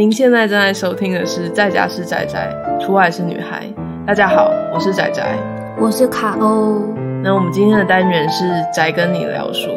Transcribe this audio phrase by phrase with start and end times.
[0.00, 2.50] 您现在正在收听的是《在家是宅宅，
[2.80, 3.66] 出外是女孩》。
[4.06, 5.36] 大家好，我是宅宅，
[5.78, 6.80] 我是卡欧。
[7.22, 9.68] 那我们今天的单元是宅跟你聊书。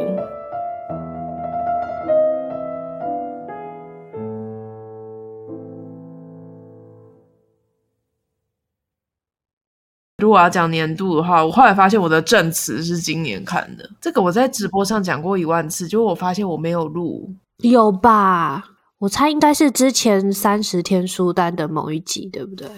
[10.20, 13.84] 如果要讲年度的话，我后来发现我的证词是今年看的。
[13.99, 17.30] 这个我在直播上讲过一万次，结果我发现我没有录。
[17.58, 18.63] 有吧？
[19.03, 22.70] 我猜应该是之前三十天书单的某一集，对不对？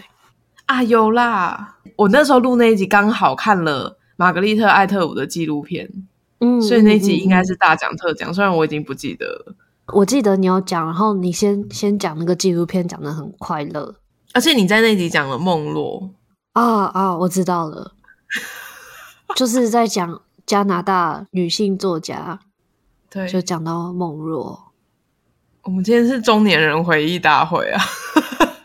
[0.66, 1.78] 啊，有啦！
[1.98, 5.88] 我那时候录那一集刚好看了玛格丽特·艾特伍的纪录片，
[6.40, 9.56] 嗯，所以那集应该是大讲特讲，嗯，虽然我已经不记得了。
[9.94, 13.94] 我记得你有讲，然后你先先讲那个纪录片，讲的很快乐，
[14.34, 16.10] 而且你在那集讲了梦洛
[16.54, 17.92] 啊啊，我知道了，
[19.36, 22.40] 就是在讲加拿大女性作家，
[23.12, 24.65] 对，就讲到梦洛。
[25.66, 27.84] 我们今天是中年人回忆大会啊！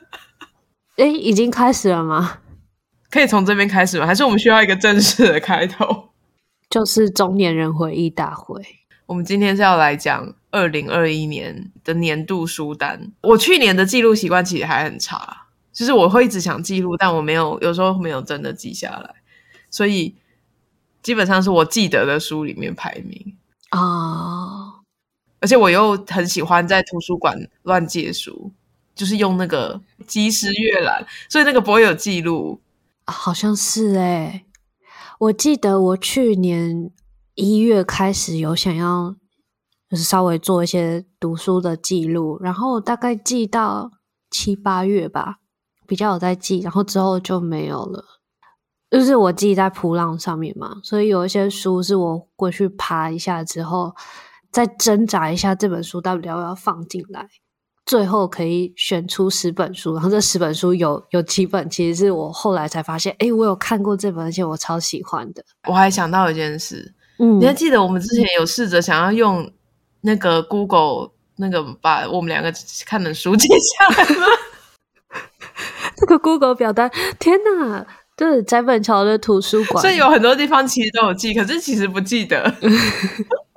[0.96, 2.40] 哎，已经开始了吗？
[3.10, 4.06] 可以从这边开始吗？
[4.06, 6.10] 还是我们需要一个正式的开头？
[6.68, 8.62] 就是中年人回忆大会。
[9.06, 13.10] 我们今天是要来讲二零二一年的年度书单。
[13.22, 19.14] 我去年的记录习惯其实还很差，就是我会一直想记录，但我没有，有时候没有真的记下来，
[19.70, 20.14] 所以
[21.02, 23.36] 基本上是我记得的书里面排名
[23.70, 24.39] 啊。
[25.40, 28.52] 而且我又很喜欢在图书馆乱借书，
[28.94, 32.60] 就是用那个即时阅览，所以那个不会有记录。
[33.06, 34.44] 好像是诶，
[35.18, 36.90] 我记得我去年
[37.34, 39.16] 一月开始有想要，
[39.88, 43.90] 就是稍微做一些读书的记录，然后大概记到
[44.30, 45.38] 七八月吧，
[45.86, 48.04] 比较有在记，然后之后就没有了。
[48.90, 53.96] 就是我记在噗浪上面嘛，所以有一些书是我过去爬一下之后。
[54.50, 57.28] 再挣扎一下，这本书到底要不要放进来？
[57.86, 65.42] 最后可以选出十本书，然后这十本书有有几本其实是我后来才发现，哎，我有看过这本，而且我超喜欢的。
[65.66, 69.50] 我还想到一件事，嗯，你还记得我们之前有试着想要用
[70.02, 72.52] 那个 Google 那个把我们两个
[72.86, 74.26] 看的书 记下来吗？
[76.00, 77.86] 那个 Google 表单，天哪！
[78.16, 82.54] 就是翟本桥的图书馆，所以有很多地方其实都有记，可是其实不记得。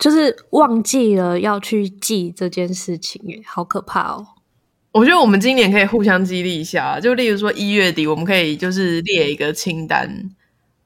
[0.00, 4.26] 就是忘记了要去记这件事情，耶，好可怕哦！
[4.92, 10.10] 我觉得我们今年可以互相激励一下，就例如说一月底，我们可以就是列一个清单，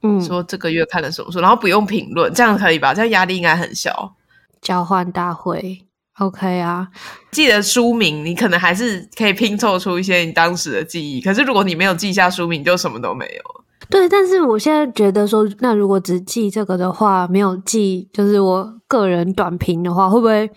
[0.02, 2.92] 嗯，说这个月看了什么书，然后不用评论，这样可以吧？
[2.92, 4.14] 这样压力应该很小。
[4.60, 5.86] 交换大会
[6.18, 6.88] ，OK 啊！
[7.30, 11.20] 记得书名，你可能还是可以拼凑出一些你当时的记忆。
[11.20, 13.42] 可是如果你没有记下书名，就什么都没有。
[13.90, 20.50] 对，但是我现在觉得说，那如果只记这个的话，没有记就是我个人短评的话，会不会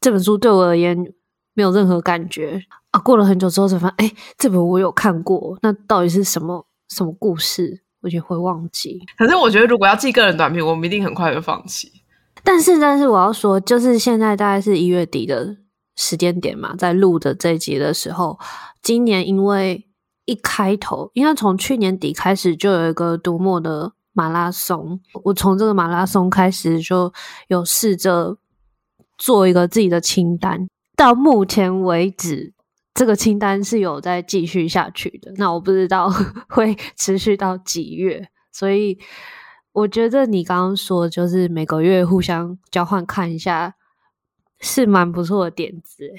[0.00, 0.96] 这本书对我而言
[1.54, 2.62] 没有任何感觉
[2.92, 3.00] 啊？
[3.00, 7.82] 过了很久之后才发现，哎，这本我有看过，那到底是什么什么故事？
[8.00, 9.00] 我就会忘记。
[9.18, 11.90] 可是我觉得，如果要记个人短评，我们一定很快就放弃。
[12.44, 15.56] 但是，但是我要说，就是现在大概是一月底的
[15.96, 18.38] 时间点嘛，在录的这一集的时候，
[18.80, 19.84] 今年因为。
[20.28, 25.00] 一开头，应该从去年底开始就有一个读墨的马拉松。
[25.24, 27.10] 我从这个马拉松开始就
[27.46, 28.36] 有试着
[29.16, 32.52] 做一个自己的清单，到目前为止，
[32.92, 35.32] 这个清单是有在继续下去的。
[35.36, 36.12] 那我不知道
[36.50, 38.98] 会持续到几月，所以
[39.72, 43.76] 我觉得你刚刚说就是每个月互相交换看一下，
[44.60, 46.12] 是蛮不错的点子。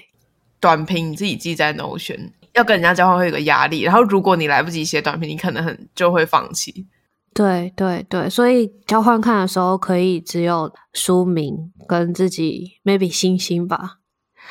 [0.59, 2.31] 短评你自己记在 Notion。
[2.54, 6.88] 要跟人家交换会有个压力，然后如果你来不及写短评，你可能很就会放弃。
[7.34, 14.00] 对对对，所以交换看的时候可以只有书名跟自己 maybe 星星吧。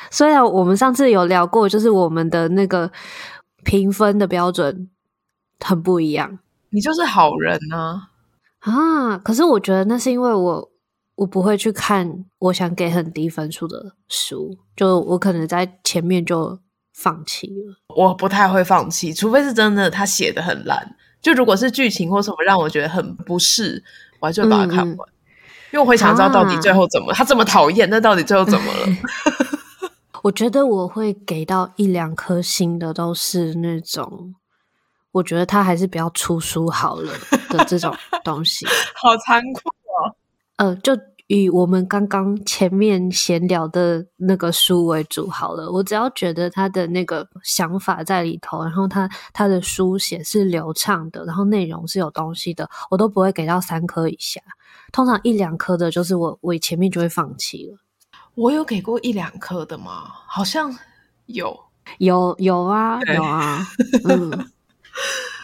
[0.09, 2.89] 虽然我们上次有聊过，就是我们的那个
[3.63, 4.89] 评分的标准
[5.59, 6.39] 很不一样。
[6.69, 8.01] 你就是好人呢
[8.59, 8.71] 啊！
[8.71, 10.71] 啊，可是我觉得那是因为我
[11.15, 16.57] 我不会去看我想给很低分数的书，就我可能在前面就。
[17.01, 20.95] 放弃了，我不太会放弃，除非是真的他写的很烂。
[21.21, 23.81] 就如果是剧情或什么让我觉得很不适，
[24.19, 25.15] 我还是会把它看完，嗯、
[25.71, 28.87] 因为我会想知道到底最后怎么，啊、他这么讨厌，那到底最后怎么了？
[30.23, 34.35] 我觉得我会给到一两颗星的，都是那种
[35.13, 37.13] 我觉得他还是不要出书好了
[37.49, 38.65] 的这种东西，
[38.95, 40.15] 好残酷哦。
[40.57, 40.97] 呃，就。
[41.29, 54.41] 以我们刚刚前面闲聊的那个书为主好了，我只要觉得他的那个想法在里头，然后他他的书写是流畅的，然后内容是有东西的，我都不会给到三颗以下。
[54.91, 57.77] 通常一两颗的，就是我我前面就会放弃了。
[58.33, 60.05] 我有给过一两颗的吗？
[60.25, 60.75] 好像
[61.27, 61.55] 有
[61.99, 63.67] 有有啊有啊，
[64.05, 64.49] 嗯。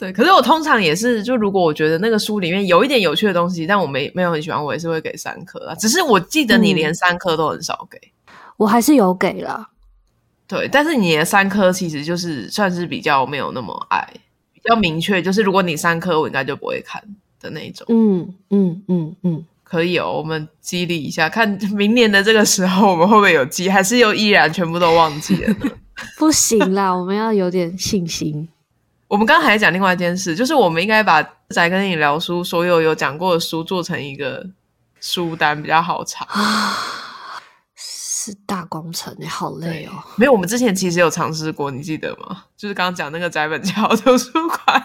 [0.00, 5.74] 对，可是我通常也是，就如果我觉得那个书里面有一点有趣的东西，但我没没有很喜欢，我也是会给三颗啊。
[5.74, 9.68] 只是我记得你连三颗都很少给，嗯、我还是有给了。
[10.48, 14.08] 对，但是你的三颗其实就是算是比较没有那么爱，
[14.54, 17.02] 比较明确，就是如果你三颗，我应该就不会看
[17.38, 17.86] 的那种。
[17.90, 25.54] 嗯嗯嗯嗯，可以哦，我们激励一下，看明年的这个时候我们会不会有记，还是又依然全部都忘记了？
[26.18, 28.48] 不行啦，我们要有点信心。
[29.10, 34.46] 我们刚才还讲另外一件事，就是我们应该把宅跟你聊书所有有讲过的书做成一个
[35.00, 36.24] 书单，比较好查。
[37.74, 39.90] 是大工程，你好累哦。
[40.14, 42.44] 没有，我们之前其实有尝试过，你记得吗？
[42.56, 44.80] 就是刚刚讲那个宅本桥图书馆，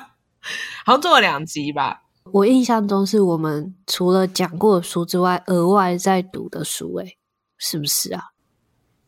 [0.83, 2.01] 好像做了两集吧。
[2.31, 7.19] 我印象中是我们除了讲过的书之外，额外在读的书，诶，
[7.59, 8.23] 是不是啊？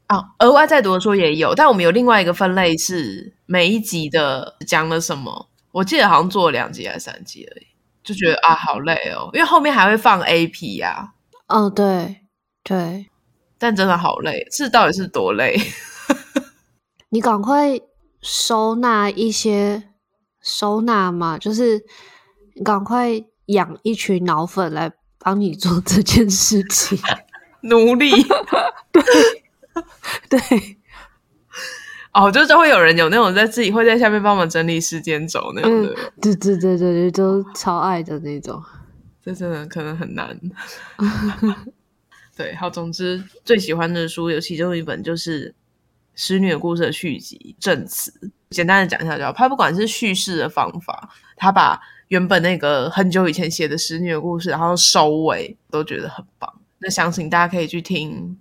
[0.08, 5.50] 啊，额外再读的书也有，但我们有另外一个分类是每一集的讲了什么。
[5.72, 7.68] 我记得好像做了两集还是三集而已，
[8.04, 11.12] 就觉得啊好累哦，因为后面还会放 AP 呀、
[11.48, 11.58] 啊。
[11.58, 12.22] 哦，对
[12.64, 13.08] 对，
[13.60, 15.60] 但真的好累，是到底是多累？
[17.10, 17.80] 你赶快
[18.22, 19.90] 收纳一些
[20.42, 21.84] 收纳嘛，就是
[22.64, 23.10] 赶快
[23.48, 26.98] 养一群脑粉来帮你做这件事情，
[27.62, 28.12] 努力
[28.92, 29.04] 对。
[30.30, 30.40] 对，
[32.14, 38.64] 哦，就是会有人有那种在自己会在下面帮忙整理时间轴那样的，嗯，对对对对对，就超爱的那种。
[39.24, 40.40] 这真的可能很难。
[42.36, 45.50] 对，好，总之最喜欢的书有其中一本就是
[46.16, 48.12] 《使女的故事》的续集《证词》，
[48.50, 49.34] 简单的讲一下就好。
[49.34, 56.62] 他不管是叙事的方法，他把原本那个很久以前写的《使女的故事》，然后收尾都觉得很棒。
[56.80, 58.40] 那相信大家可以去听。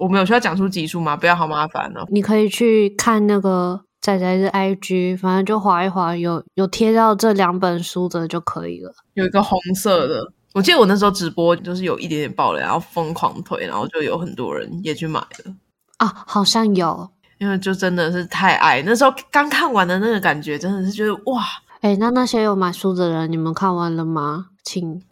[0.00, 1.14] 我们有需要讲出集数吗？
[1.14, 2.06] 不要，好麻烦哦。
[2.10, 8.90] 你可以去看那个仔仔的 IG，反正就划一划，有有贴到这两本书的就可以了。
[9.12, 15.54] 有一个红色的，我记得我那时候直播就是有一点点爆雷，然后疯狂推，然后就有很多人也去买了。
[15.98, 21.44] 啊，好像有，因为就真的是太爱，那时候刚看完的那个感觉，真的是觉得哇！
[21.82, 24.46] 哎，那那些有买书的人，你们看完了吗？
[24.64, 25.02] 请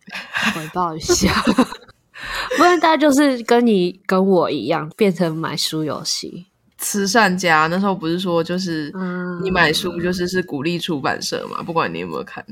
[0.55, 1.33] 回报一下。
[2.57, 6.47] 不然，大家就是跟你跟我一样，变成买书游戏。
[6.79, 8.93] 慈善家那时候不是说，就是
[9.43, 11.63] 你买书就是是鼓励出版社嘛？
[11.63, 12.45] 不管你有没有看。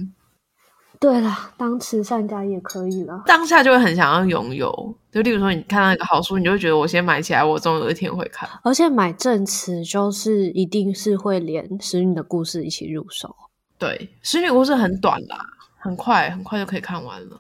[0.99, 3.23] 对了，当慈善家也可以了。
[3.27, 8.49] 当下就会很想要拥有，就例如说，你看到一个好书，你就会觉得我先买起来，我总有一天会看。
[8.65, 13.37] 而且买证词就是一定是会连《使女的故事》一起入手。
[13.79, 15.39] 对，《使女故事》很短啦，
[15.79, 17.39] 很快很快就可以看完了。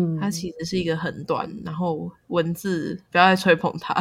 [0.00, 3.92] 嗯，它其实是一个很短，然后文字不要再吹捧它，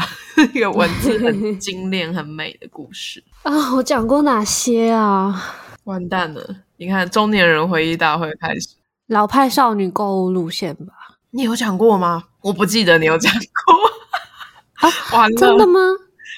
[0.54, 3.74] 一个文字很 精炼、很美的故事啊！
[3.74, 5.44] 我讲过哪些啊？
[5.86, 6.58] 完蛋了！
[6.78, 8.76] 你看，中年人回忆大会开始，
[9.08, 10.94] 老派少女购物路线吧？
[11.32, 12.26] 你有讲过吗？
[12.42, 14.94] 我不记得你有讲过啊？
[15.18, 15.80] 完了，真的吗？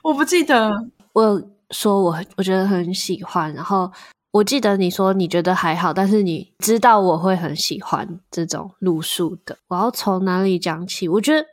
[0.03, 0.71] 我不记得。
[1.11, 1.41] 我
[1.71, 3.91] 说我我觉得很喜欢，然后。
[4.31, 9.57] 我记得你说你觉得还好，但是你知道我会很喜欢这种路数的。
[9.69, 11.09] 我要从哪里讲起？
[11.09, 11.43] 我觉得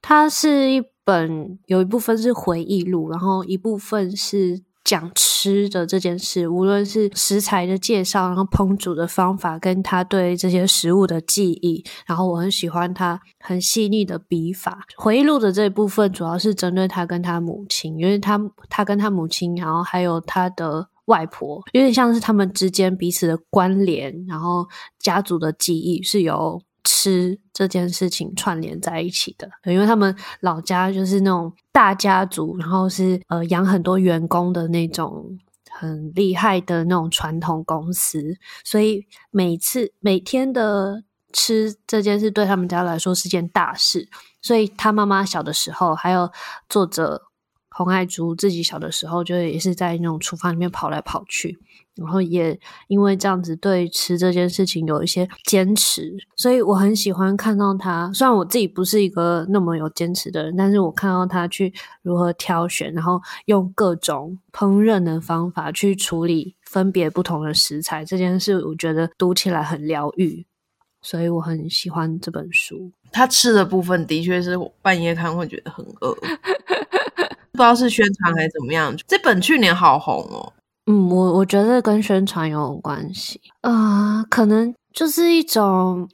[0.00, 14.86] 它是一本有一部分是回忆录，然后一部分是讲吃的这件事，无论是食材的介绍，然后烹煮的方法，跟他对这些食物的记忆，然后我很喜欢他很细腻的笔法。
[14.96, 18.40] 回忆录的这一部分主要是针对他跟他母亲，因为他
[18.70, 20.88] 他跟他母亲，然后还有他的。
[21.06, 24.66] 外婆有点像是他们之间彼此的关联，然后
[24.98, 29.50] 家族的记忆是由吃这件事情串联在一起的。
[29.64, 35.38] 因为他们老家就是那种大家族，然后是呃养很多员工的那种
[35.70, 44.08] 很厉害的那种传统公司，所以每次每天的吃这件事对他们家来说是件大事。
[44.40, 46.30] 所以他妈妈小的时候，还有
[46.68, 47.22] 作者。
[47.76, 51.58] 洪爱珠自己小的时候就也是在那种厨房里面跑来跑去，
[51.96, 58.12] 然后也因为这样子对吃这件事情有一些坚持，所以我很喜欢看到他。
[58.14, 70.46] 虽然我自己不是一个那么有坚持的人，但是我看到他去如何挑选，然后用各种烹饪的方法去处理分别不同的食材这件事，我觉得读起来很疗愈，
[71.02, 72.92] 所以我很喜欢这本书。
[73.10, 76.16] 他吃的部分的确是半夜看会觉得很饿。
[77.54, 80.52] 不知道是宣传还是怎么样，这本去年好红哦。
[80.86, 86.08] 嗯，我我觉得跟宣传有关系啊、呃，可能就是一种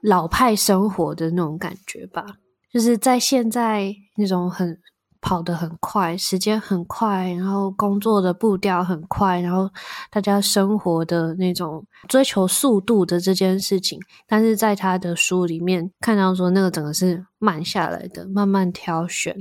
[0.00, 2.24] 老派生活的那种感觉吧。
[2.72, 4.78] 就是在现在那种很
[5.20, 9.68] 跑得很快，时间很快，然后工作的步调很快，然后
[10.10, 19.34] 大家生活的那种追求速度的这件事情，但是在他的书里面看到说，那个整个是慢下来的，慢慢挑选，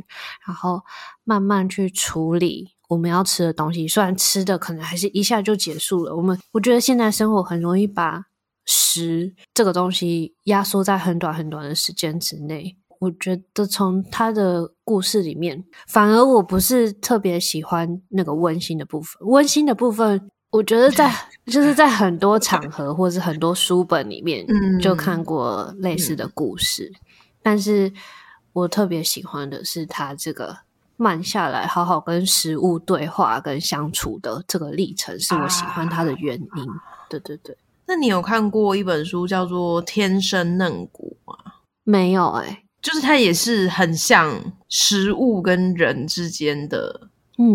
[0.46, 0.82] 然后
[1.24, 3.88] 慢慢去处理我们要吃的东西。
[3.88, 8.26] 虽然吃的可能还是一下就结束了，我们我觉得现在生活很容易把
[8.66, 12.76] 食这个东西压缩在很短很短的时间之内。
[13.00, 19.28] 我觉得从他的故事里面，反而我不是特别喜欢那个温馨的部分。
[19.28, 21.14] 温馨的部分，我觉得在
[21.46, 24.46] 就是在很多场合或者很多书本里面
[24.82, 27.02] 就看过类似的故事，嗯嗯、
[27.44, 27.92] 但是
[28.54, 30.58] 我特别喜欢的是他这个
[30.96, 36.70] 慢下来，好好跟食物对话跟相处的这个历程，是我喜欢他的原因。
[36.70, 41.38] 啊、对对对，那你有看过一本书叫做《天生嫩骨》吗？
[41.84, 42.64] 没有哎、欸。
[42.88, 44.34] 就是它也是很像
[44.70, 47.10] 食物跟人之间的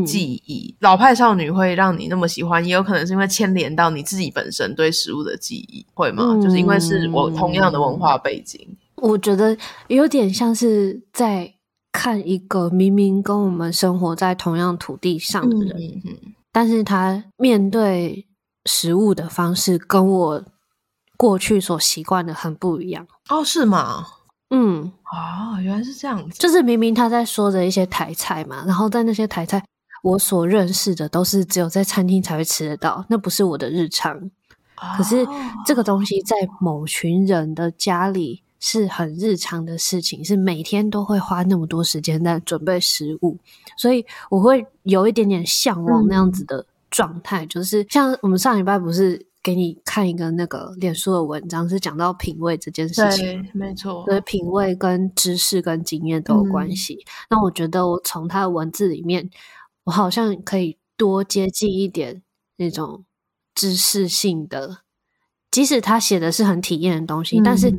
[0.05, 0.75] 记忆。
[0.75, 6.33] 嗯、老派少女会让你那么喜欢，也有可能是因为牵连到你自己本身对食物的记忆，会吗？
[6.33, 8.61] 嗯、就是因为是我同样的文化背景，
[8.97, 9.57] 我觉得
[9.89, 11.51] 有点像是在
[11.91, 18.27] 看一个明明跟我们生活在同样土地上的人，嗯、哼但是他面对
[18.67, 20.45] 食物的方式跟我
[21.17, 23.07] 过去所习惯的很不一样。
[23.31, 24.07] 哦，是吗？
[24.55, 26.39] 嗯，啊，原来是这样子。
[26.39, 29.65] 就是明明他在说着一些台菜嘛，然后在那些台菜，
[30.03, 34.15] 我所认识的都是只有在餐厅才会吃得到，那不是我的日常。
[34.15, 35.27] 哦、可是
[35.65, 43.39] 这个东西在某群人的家里是很日常的事情，是每天都会花那么多时间在准备食物，
[43.79, 49.27] 所以我会有一点点向往那样子的状态，嗯、就是像我们上礼拜不是。
[49.43, 53.43] 给你看一个那个脸书的文章，是讲到品味这件事情。
[53.43, 54.05] 对，没错。
[54.05, 56.95] 所以品味跟知识跟经验都有关系。
[56.95, 59.29] 嗯、那我觉得我从他的文字里面，
[59.85, 62.23] 我好像可以多接近一点
[62.57, 63.05] 那种
[63.53, 64.79] 知识性的，
[65.51, 67.75] 即使他写的是很体验的东西，嗯、但是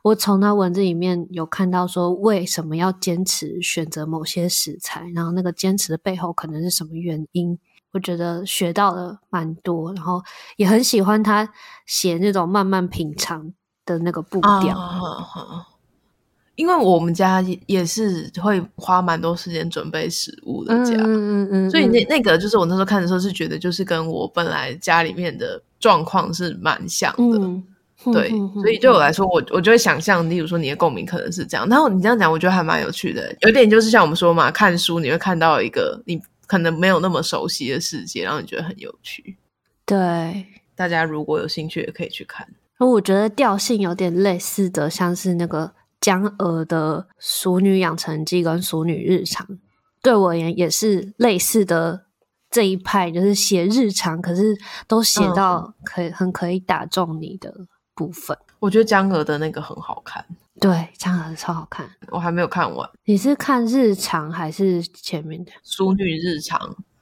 [0.00, 7.58] 我从他文字里面有看到说，为什么要坚持选择某些食材，然后那个坚持的背后可能是什么原因。
[7.96, 10.22] 我觉得学到了蛮多，然后
[10.56, 11.48] 也很喜欢他
[11.86, 13.54] 写那种慢慢品尝
[13.86, 14.78] 的那个步调。
[14.78, 15.66] 啊、
[16.56, 27.64] 因为我们家也是会花蛮多时间准备食物的家，嗯嗯嗯，嗯，所以那那个就是我那时候看的时候是觉得，就是跟我本来家里面的状况是蛮像的，嗯、
[28.12, 31.66] 对，嗯、所以对我来说，我我就会想象，例如说你的共鸣可能是这样。
[31.66, 36.20] 然后你这样讲，我觉得还蛮有趣的，有点就是像我们说嘛，看书你会看到一个你。
[36.46, 39.36] 可能没有那么熟悉的世界，让你觉得很有趣。
[39.84, 42.48] 对，大家如果有兴趣，也可以去看。
[42.78, 49.46] 我觉得调性有点类似的，像是那个江娥的《熟女养成记》跟《熟女日常》，
[50.02, 52.04] 对我而言也是类似的
[52.50, 58.36] 这一派，就是写日常，可是都写到可以、嗯、很可以打中你的部分。
[58.58, 60.24] 我觉得江娥的那个很好看。
[60.60, 62.88] 对，江鹅超好看，我还没有看完。
[63.04, 66.58] 你是看日常还是前面的《淑女日常》？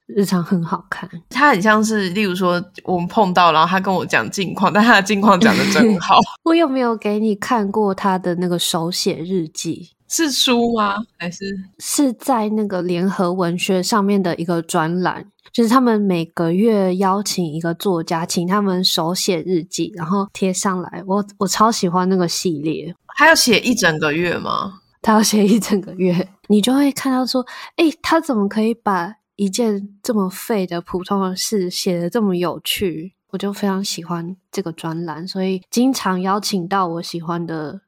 [0.06, 6.18] 日常很好看，它很像是，例如说我们碰到，然后他跟我讲近况，但他的近况讲的真好。
[6.44, 9.90] 我有没有给你看过他的那个手写日记？
[10.06, 10.96] 是书吗？
[11.16, 15.30] 还是是在那个联合文学上面的一个专栏？
[15.54, 21.00] 就是他们每个月邀请一个作家，请他们手写日记，然后贴上来。
[21.06, 22.92] 我我超喜欢那个系列。
[23.16, 24.80] 他要写一整个月吗？
[25.00, 27.46] 他要写一整个月，你就会看到说，
[27.76, 33.14] 诶，他怎么可以把一件这么废的普通的事写得这么有趣？
[33.30, 37.82] 我就非常喜欢这个专栏，所以经常邀请到我喜欢的。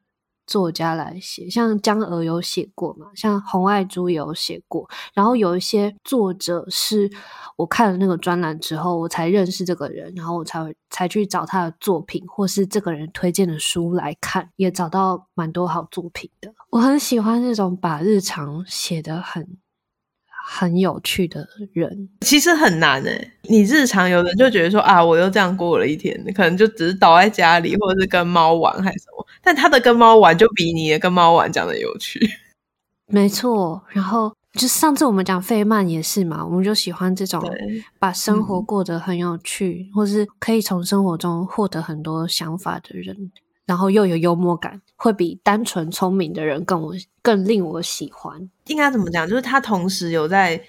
[0.47, 7.11] 作家来写，像江娥有写过嘛，像洪爱珠有写过，然后有一些作者是
[7.57, 16.51] 我看了那个专栏之后，我才认识这个人，然后我才会才去找他的作品，或是这个人推荐的书来看，也找到蛮多好作品的。
[16.69, 19.57] 我很喜欢这种把日常写得很。
[20.49, 23.31] 很有趣的人，其实很难诶、欸。
[23.43, 29.27] 你日常有人就觉得说啊，我又这样过了一天，可能就只是倒在家里，或者是跟猫玩还是什么。
[29.43, 32.19] 但他的跟猫玩就比你的跟猫玩讲的有趣。
[33.07, 37.43] 没错，然后就上次我们讲费曼也是嘛，我们就喜欢这种
[37.99, 43.31] 把生活过得很有趣，嗯、或是可以从生活中获得很多想法的人。
[43.67, 48.49] 然后又有幽默感，会比单纯聪明的人更我更令我喜欢。
[48.65, 49.29] 应该怎么讲？
[49.29, 50.59] 就是他同时有在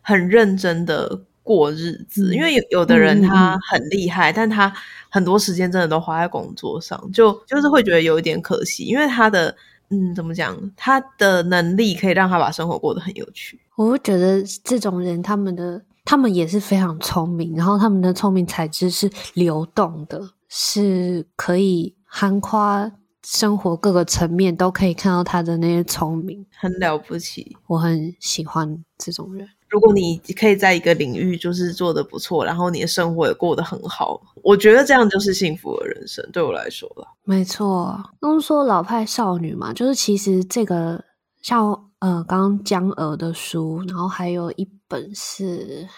[0.00, 4.72] 很认真的过日子，嗯、因为有有的人他很厉害，嗯、但他
[5.10, 9.54] 很多时间真的都花在工作上，就就是会觉得有一点可惜，因为他的
[9.90, 10.56] 嗯，怎么讲？
[10.76, 13.60] 他的能力可以让他把生活过得很有趣。
[13.76, 22.92] 我会觉得这种人，他们的他们也是非常聪明，然后他们的聪明才智是流动的，是可以涵括
[23.24, 27.56] 生活各个层面，都可以看到他的那些聪明，很了不起。
[27.66, 29.48] 我很喜欢这种人。
[29.68, 36.24] 如果你可以在一个领域就是做得不错，然后你的生活也过得很好，我觉得这样就是幸福的人生。
[36.32, 38.00] 对我来说了，没错。
[38.20, 41.02] 都说老派少女嘛，就是其实这个
[41.42, 45.88] 像呃刚刚江娥的书，然后还有一本是。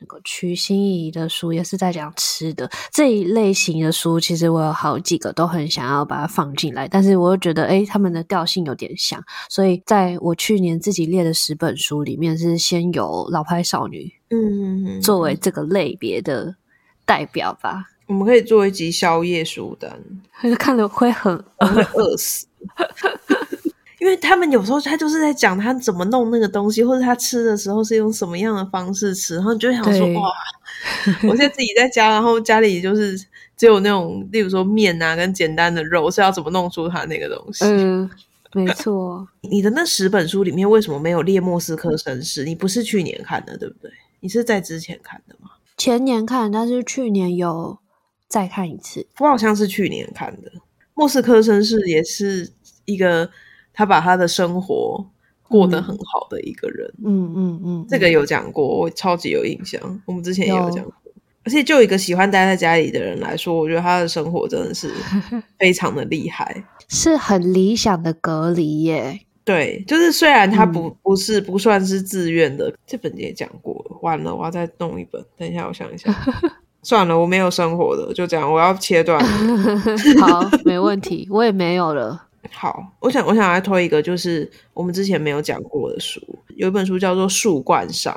[0.00, 16.54] 那个瞿欣怡的书也是在讲吃的这一类型的书，其实我有好几个都很想要把它放进来，但是我又觉得，诶，他们的调性有点像，所以在我去年自己列的十本书里面，是先有老派少女，嗯，作为这个类别的
[17.04, 17.84] 代表吧。
[18.06, 20.00] 我们可以做一集宵夜书单，
[20.58, 22.46] 看了会很会饿死。
[23.98, 30.30] 因为他们有时候他就是在讲他怎么弄那个东西，或者他吃的时候是用什么样的方式吃，然后你就想说哇，
[31.28, 33.18] 我现在自己在家，然后家里就是
[33.56, 37.64] 只有那种，例如说面啊跟简单的肉，是要怎么弄出他那个东西？
[37.64, 38.08] 嗯，
[38.52, 39.26] 没错。
[39.40, 42.44] 你的那十本书里面为什么没有列莫斯科绅士？
[42.44, 43.90] 你不是去年看的对不对？
[44.20, 45.50] 你是在之前看的吗？
[45.76, 47.78] 前年看，但是去年有
[48.28, 49.06] 再看一次。
[49.18, 50.52] 我好像是去年看的。
[50.94, 52.52] 莫斯科绅士也是
[52.84, 53.28] 一个。
[53.78, 55.06] 他把他的生活
[55.44, 59.80] 过得很好的一个人，嗯嗯嗯，嗯，这个有讲过，我超级有印象。
[60.04, 60.92] 我们之前也有讲过，
[61.44, 64.92] 而且就一个喜欢待在家里的人来说，我觉得他的生活真的是
[65.60, 69.20] 非常的厉害，是很理想的隔离耶。
[69.44, 73.96] 对，就是虽然他不不是不算是自愿的，嗯、这本也讲过了。
[74.02, 75.24] 完了，我要再弄一本。
[75.36, 76.12] 等一下，我想一下。
[76.82, 79.24] 算了，我没有生活的，就这样，我要切断。
[80.20, 82.27] 好，没问题，我也没有了。
[82.50, 86.20] 好，我想我想来推一个，就是我们之前没有讲过的书，
[86.56, 88.14] 有一本书叫做《树冠上》，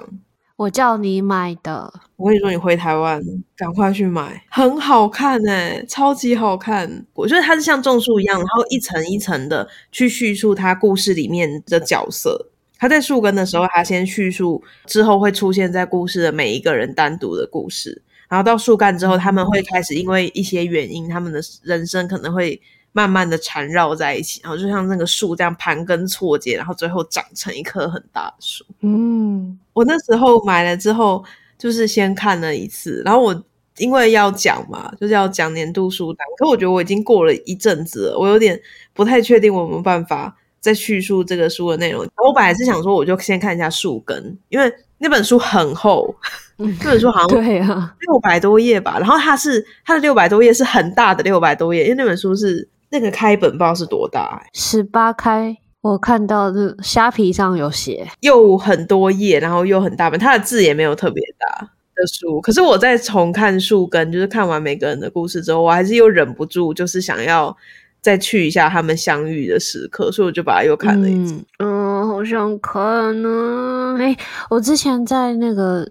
[0.56, 1.94] 我叫你买的。
[2.16, 3.22] 我跟你说，你回台湾
[3.58, 7.06] 赶快去买，很好看哎，超级好看。
[7.14, 12.48] 我觉得它是像种树一样，然后一层一层的去叙述它故事里面的角色。
[12.78, 22.62] 他在树根的时候，他先叙述之后会出现在故事的每一个人单独的故事，然后到树干之后，他们会开始因为一些原因，他们的人生可能会。
[22.94, 28.66] 慢慢的缠绕在一起，然后就像那个树这样盘根错节，然后最后长成一棵很大的树。
[28.82, 31.24] 嗯，我那时候买了之后，
[31.58, 33.44] 就是先看了一次，然后我
[33.78, 38.60] 因为要讲嘛，就是要讲年度书单，可我觉得我已经过了一阵子了，我有点
[38.94, 42.06] 不太确定我有没有办法再叙述这个书的内容。
[42.18, 46.14] 我本来是想说，我就先看一下树根，因为那本书很厚，
[46.60, 52.68] 嗯、那本书好像对啊六百多页吧，然后它是它的六百多页是很大的六百多页，因为那本书是。
[52.92, 62.42] 那个开本不知道是多大，欸，十八开，我看到这虾皮上有写，又很多页，然后又很大本，它的字也没有特别大的书。
[62.42, 67.56] 可是我在重看树根，就是看完每个人的故事之后，我还是又忍不住，就是想要
[68.02, 71.42] 再去一下他们相遇的时刻，所以我就把它又看了一次。
[71.60, 73.96] 嗯，好想看呢。
[74.00, 74.18] 哎，
[74.50, 75.90] 我之前在那个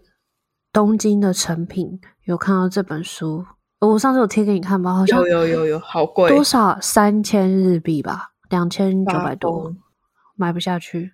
[0.72, 3.46] 东京的成品有看到这本书。
[3.80, 9.74] 我上次有贴给你看吧，好像有有有有，好贵，多少三千日币吧，两千九百多，
[10.36, 11.12] 买不下去。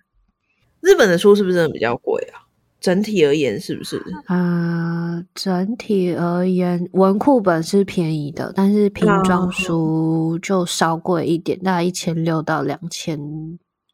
[0.81, 2.43] 日本的书是不是真的比较贵啊？
[2.79, 3.97] 整体而言是不是？
[4.27, 13.17] 啊、呃，整体而言，文库本是便宜的，但是瓶装书就稍贵一点，大概一千六到两千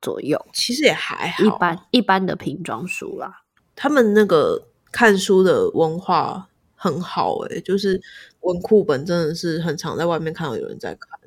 [0.02, 0.44] 左右。
[0.52, 3.44] 其实也还好，一般一般的瓶装书啦。
[3.76, 6.50] 他们那个看书的文化
[6.84, 8.02] 很好诶、欸，就是。
[8.44, 11.18] 文库本真的是很常在外面看到有人在看。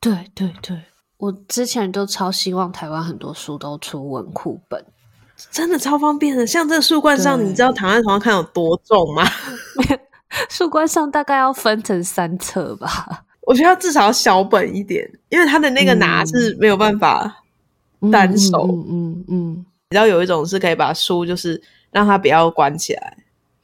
[0.00, 0.78] 对对对，
[1.16, 4.84] 我之前都超希望台湾很多书都出文库本，
[5.50, 6.46] 真的超方便的。
[6.46, 9.24] 像这个树冠上，你知道躺在床上看有多重吗？
[10.50, 13.24] 树冠上大概要分成三册吧。
[13.46, 17.44] 我觉得至少要小本一点，因为它的那个拿是没有办法
[18.12, 18.68] 单手。
[18.68, 23.16] 嗯嗯，嗯，嗯，嗯，你知道有一种是可以把书就是让它不要关起来。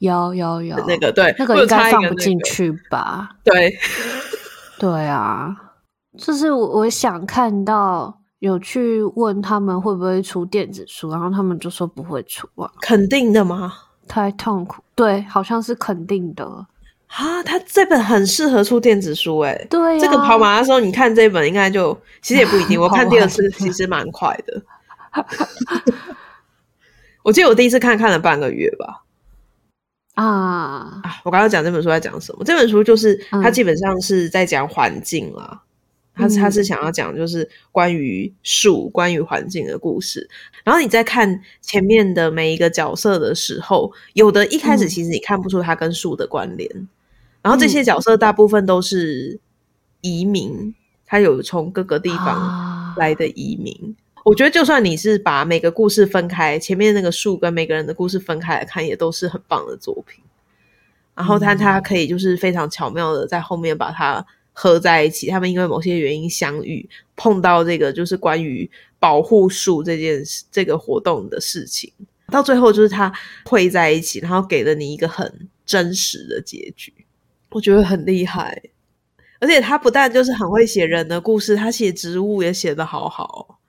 [0.05, 3.29] 有有有，那个对，那个应该放不进去吧？
[3.43, 3.75] 对，
[4.79, 5.55] 对啊，
[6.17, 12.69] 就是我我想看到有去问他们会不会出电子书，然后他们就说不会出啊。
[12.81, 13.73] 肯定的吗？
[14.07, 14.83] 太痛苦。
[14.93, 16.45] 对，好像是肯定的
[17.07, 17.41] 啊。
[17.43, 22.79] 他这本很适合出电子书，哎，对、啊，这个跑马拉松，你看这本应该就其实也不一定。
[22.81, 24.61] 我看第二次其实蛮快的，
[27.23, 29.04] 我记得我第一次看看了半个月吧。
[30.15, 31.21] 啊啊！
[31.23, 32.43] 我刚刚讲这本书在讲什么？
[32.43, 35.61] 这本书就是它基本上是在讲环境啦，
[36.13, 40.29] 他他是想要讲就是关于树、关于环境的故事。
[40.63, 46.69] 然后你在看前面的每一个角色的时候，有的一开始其实你看不出他跟树的关联。
[46.73, 46.87] 嗯、
[47.41, 49.39] 然后这些角色大部分都是
[50.01, 50.73] 移民，
[51.05, 53.95] 他有从各个地方来的移民。
[53.97, 60.23] 啊、我觉得就算你是把每个故事分开，前面那个树跟每个人的故事分开来看，也都是很棒的作品。
[61.13, 65.27] 然后他他可以就是非常巧妙的在后面把它合在一起。
[65.27, 68.67] 他们因为某些原因相遇，碰到这个就是关于
[68.99, 71.93] 保护树这件事这个活动的事情，
[72.31, 73.13] 到最后就是他
[73.45, 76.91] 汇在一起，然后给了你一个很真实的结局。
[77.51, 78.59] 我觉得很厉害，
[79.39, 83.59] 而且他不但就是很会写人的故事，他写植物也写得好好。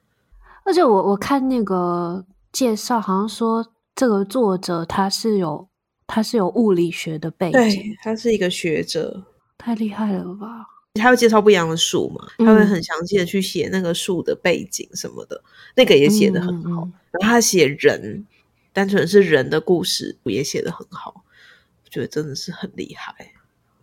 [0.67, 5.69] 而且我我看那个介绍，好像说这个作者他是有。
[6.09, 9.25] 他是有物理学的背景，对，他是一个学者，
[9.59, 10.65] 太厉害了吧？
[10.95, 15.43] 他会介绍不一样的树嘛，嗯、他会很详细的去写那个树的背景什么的，
[15.75, 16.85] 那个也写的很好。
[16.85, 18.25] 嗯嗯、然后他写人，
[18.73, 21.25] 单纯是人的故事也写的很好，
[21.85, 23.33] 我觉得真的是很厉害。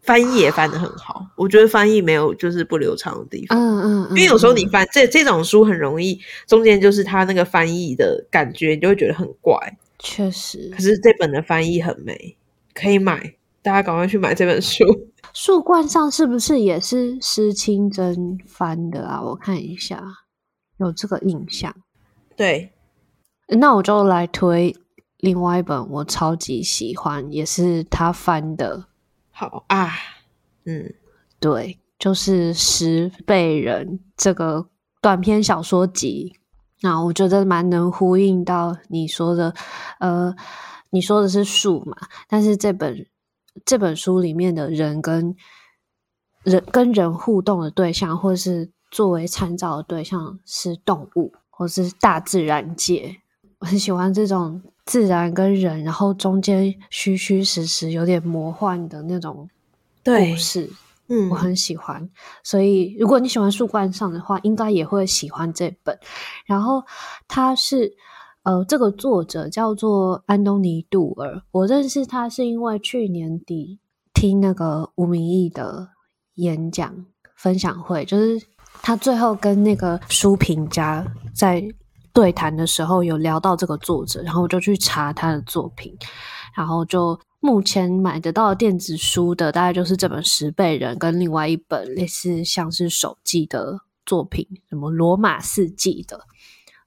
[0.04, 3.58] 翻译也翻得很好，我觉得翻译没有就是不流畅的地方。
[3.58, 9.58] 嗯嗯，嗯因为有时候你翻这这种书很容易中间就是他那个翻译的感觉，你就会觉得很怪。
[10.00, 12.36] 确实，可是这本的翻译很美，
[12.74, 14.84] 可以买，大家赶快去买这本书。
[15.34, 19.22] 树冠上是不是也是施清真翻的啊？
[19.24, 20.04] 我看一下，
[20.78, 21.74] 有这个印象。
[22.36, 22.74] 对，
[23.48, 24.76] 那我就来推
[25.20, 28.88] 另外一本，我超级喜欢，也是他翻的。
[29.68, 29.92] 啊，
[30.66, 30.94] 嗯，
[31.40, 34.70] 对，就是《十倍人》这个
[35.02, 36.38] 短篇小说集。
[36.82, 39.54] 那我觉得蛮能呼应到你说的，
[40.00, 40.36] 呃，
[40.90, 41.96] 你说的是树嘛，
[42.28, 43.06] 但是这本
[43.64, 45.34] 这本书里面的人跟
[46.44, 53.18] 人跟人互动的对象，或是作为参照的对象是动物，或是大自然界。
[53.60, 59.50] 我很喜欢这种自然跟人，然后中间虚虚实实、有点魔幻的那种
[60.04, 60.70] 故事。
[61.08, 62.10] 嗯，我很喜欢，
[62.44, 66.00] 所以如果你喜欢树冠上的话，应该也会喜欢这本。
[66.46, 66.84] 然后
[67.28, 67.94] 它是
[68.44, 73.80] 呃，这个作者叫做安东尼·杜尔，我认识他是因为去年底
[74.14, 75.90] 听那个吴明义的
[76.36, 78.42] 演讲分享会，就是
[78.82, 81.64] 他最后跟那个书评家在
[82.14, 85.98] 对谈的时候有聊到这个作者，然后我就去查他的作品，
[86.56, 87.20] 然后就。
[87.46, 96.22] 目前买得到的电子书的大概就是这本《十倍人》跟另外一本类似像是手记的作品，什么《罗马四季》的，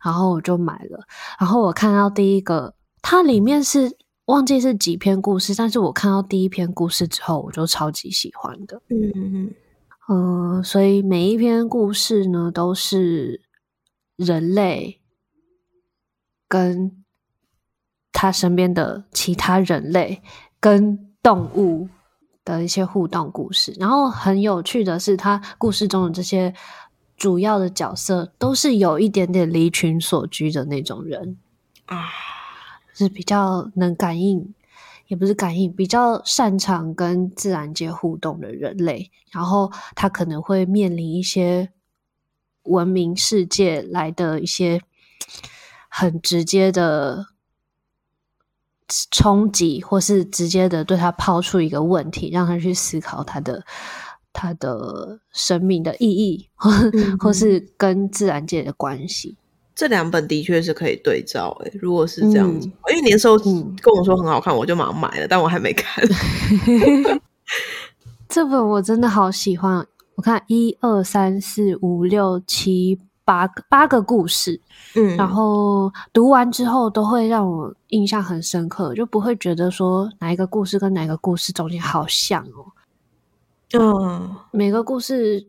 [0.02, 1.04] 然后我就买了。
[1.38, 8.80] 然后我看到第一个，它里面是忘记是几篇故事，但是我看到第一篇故事之后，我就超级喜欢的。
[8.88, 9.54] 嗯嗯
[10.08, 13.42] 嗯，呃，所以每一篇故事呢，都是
[14.16, 15.02] 人类
[16.48, 17.04] 跟
[18.12, 20.22] 他身边的其他人类。
[20.58, 21.88] 跟动物
[22.44, 26.52] 的一些互动故事，然后很有趣的是，他故事中的这些
[27.16, 31.36] 主要的角色都是有一点点离群所居的那种人
[31.84, 32.06] 啊，
[32.94, 34.54] 是比较能感应，
[35.06, 39.12] 也不是感应，比较擅长跟自然界互动的人类。
[39.30, 41.70] 然后他可能会面临一些
[42.62, 44.80] 文明世界来的一些
[45.96, 47.26] 很直接的。
[49.10, 53.64] 冲击，或是直接的对他抛出一个问题，让他去思考他的
[54.32, 59.36] 他的生命的意义，或、嗯、或是跟自然界的关系。
[59.74, 61.50] 这两本的确是可以对照。
[61.64, 66.06] 诶，如果是这样子，嗯、因为年兽跟我说很好看，我就马上买了，但我还没看。
[68.30, 73.00] 这本我真的好喜欢，我看一二三四五六七。
[73.26, 74.58] 八个八个故事，
[74.94, 82.72] 嗯，然后读完之后都会让我印象很深刻，就不会觉得说哪一个故事跟哪个故事中间好像哦，
[83.72, 85.44] 嗯，每个故事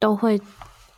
[0.00, 0.40] 都会，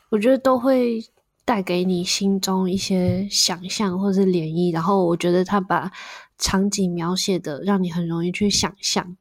[0.08, 1.04] 我觉得都会
[1.44, 5.92] 带给你心中一些想象或是涟漪，然后我觉得他把
[6.38, 9.14] 场景描写的让你很容易去想象，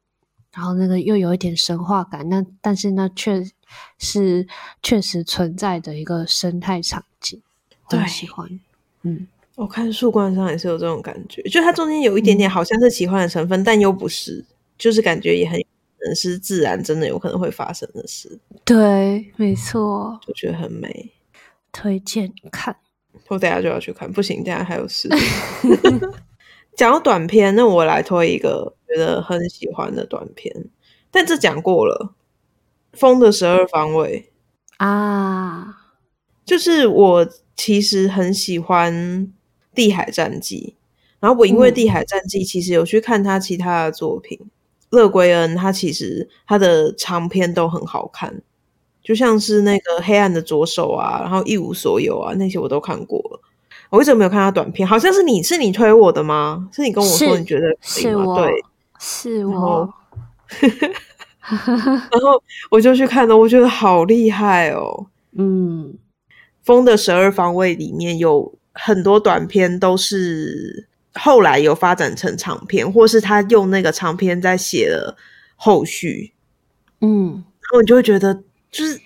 [0.54, 3.44] 然后那个又有一点神话感，那但是那却。
[3.98, 4.46] 是
[4.84, 7.42] 确实存在的一个生态场景，
[7.90, 8.48] 对，我喜欢。
[9.02, 14.44] 嗯，我看树冠上也是有这种感觉，就它中间有一点点好像是奇幻的成分，嗯、但又不是，
[14.78, 15.60] 就是感觉也很
[16.14, 18.38] 是自然，真的有可能会发生的事。
[18.64, 21.10] 对，没错，我觉得很美，
[21.72, 22.76] 推荐看。
[23.26, 25.08] 我等下就要去看，不行，等下还有事。
[26.76, 30.66] 讲到短片，那我来推一个觉得很喜欢的短片，
[31.10, 32.14] 但这讲过了。
[32.92, 34.30] 风的十二方位
[34.76, 35.76] 啊，
[36.44, 38.94] 就是我其实很喜欢
[39.74, 40.76] 《地海战记》，
[41.18, 44.50] 然后我因为《地海战记》其实有去看他其他的作品，嗯、
[44.90, 48.42] 勒圭恩他其实他的长篇都很好看，
[49.02, 53.40] 就像是那个《黑暗的左手》啊，然后《一无所有》啊，那些我都看过了。
[53.90, 56.68] 我一直没有看他短片，好像是你是你推我的吗？
[56.72, 58.10] 是你跟我说你觉得可以吗？
[58.10, 58.64] 是我对，
[59.06, 59.94] 是我。
[62.10, 65.08] 然后我就去看了，我觉得好厉害哦。
[65.32, 65.92] 嗯，
[66.62, 75.18] 《风的十二方位》里面有很多短片，都是后来有发展成长片，或是他用那个长篇在写了
[75.54, 76.32] 后续。
[77.02, 78.98] 嗯，然后你就会觉得就是。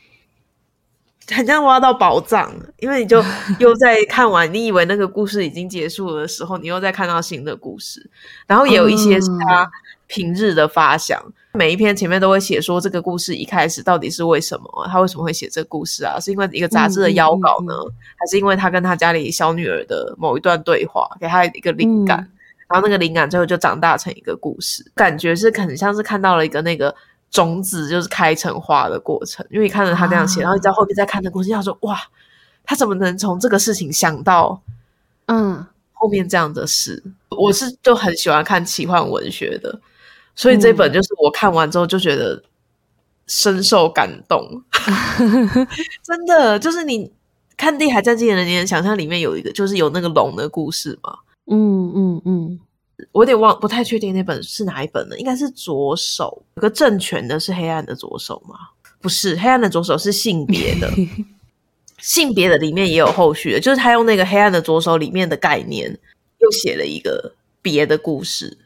[1.30, 3.22] 很像挖到宝藏，因为你就
[3.60, 8.10] 又在看完，你以为那个故事已经结束了的时候，你又在看到新的故事。
[8.46, 9.70] 然后也有一些是他
[10.08, 16.18] 平日的发想，嗯、每一篇前面都会写说这个故事一开始到底是为什么，他为什么会写这个故事啊？
[16.18, 17.72] 是因为一个杂志的邀稿呢，
[18.16, 22.18] 还是因为他跟他家里小女儿的某一段对话给他一个灵感？
[22.18, 22.32] 嗯、
[22.70, 26.92] 然后那个灵感最后就长大成一个故事，感觉是很像是看到了一个那个。
[27.30, 32.00] 种子就是开成花的过程，因为你看着他这样写，啊、然后你在后面再看的故事，要说哇，
[32.64, 34.58] 他怎么能从这个事情想到，
[35.26, 37.02] 嗯，后面这样的事？
[37.04, 39.78] 嗯、我是就很喜欢看奇幻文学的，
[40.38, 42.40] 所以这本就是我看完之后就觉得
[43.26, 44.62] 深受感动，
[45.18, 45.68] 嗯、
[46.02, 47.10] 真的就是你
[47.56, 51.18] 看《地海战记》的人，你能想象里面有一个就是有那个龙的故事吗？
[51.50, 52.22] 嗯嗯嗯。
[52.24, 52.60] 嗯嗯
[53.12, 55.16] 我有点忘，不太确定那本是哪一本了？
[55.18, 58.56] 应该是左手，有个正权的是黑暗的左手吗？
[59.00, 60.90] 不是，黑暗的左手是性别的，
[62.02, 65.96] 性别的里面也有后续的，就是他用那个黑暗的左手里面的概念，
[66.38, 68.58] 又写了一个别的故事，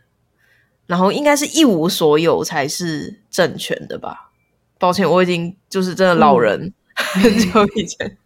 [0.86, 4.30] 然后应该是一无所有才是正权的吧？
[4.78, 8.16] 抱歉，我已经就是真的老人， 很久以前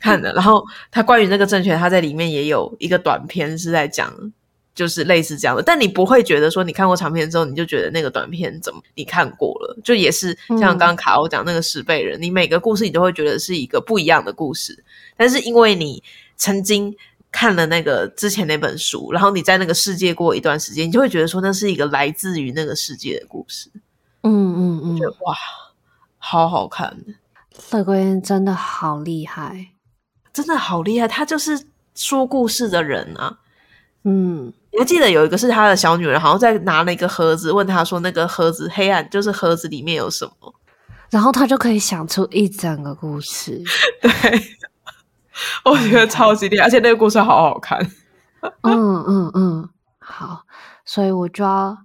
[0.00, 0.32] 看的。
[0.32, 4.32] 然后他关于那个正权，他在里面也有一个短片是在讲。
[4.72, 14.82] 就是类似这样的，但你不会觉得说你看过长篇之后，你就觉得那个短片怎么你看过了，就也是像刚刚卡欧讲那个十倍人，嗯、你每个故事你都会觉得是一个不一样的故事，
[15.16, 16.02] 但是因为你
[16.36, 16.96] 曾经
[17.32, 23.70] 看了那个之前那本书，然后你在那个世界过一段时间，你就会觉得说那是一个来自于那个世界的故事。
[24.22, 25.34] 嗯嗯嗯，觉得哇，
[26.18, 26.96] 好好看，
[27.70, 29.68] 勒圭恩真的好厉害，
[30.32, 33.38] 真的好厉害，他就是说故事的人啊。
[34.04, 34.52] 嗯。
[34.72, 40.54] 你还记得有一个是他的小女儿，好像在拿了一个盒子，问他说：“那个盒子黑暗，就是盒子里面有什么？”
[41.10, 43.60] 然后他就可以想出一整个故事。
[44.00, 44.10] 对，
[45.64, 47.78] 我觉得超级厉害，而且那个故事好好看。
[48.62, 50.42] 嗯嗯嗯，好，
[50.84, 51.76] 所以我就要